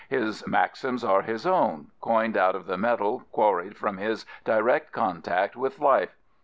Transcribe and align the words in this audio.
His 0.09 0.47
maxims 0.47 1.03
are 1.03 1.21
his 1.21 1.45
own, 1.45 1.91
coined 2.01 2.35
out 2.35 2.55
of 2.55 2.65
the 2.65 2.75
metal 2.75 3.19
quarried 3.31 3.77
from 3.77 3.97
his 3.99 4.25
direct 4.43 4.91
contact 4.91 5.55
with 5.55 5.77
life. 5.79 6.15